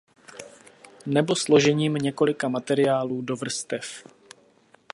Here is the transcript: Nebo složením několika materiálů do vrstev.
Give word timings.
Nebo 1.05 1.35
složením 1.35 1.93
několika 1.93 2.47
materiálů 2.49 3.21
do 3.21 3.35
vrstev. 3.35 4.03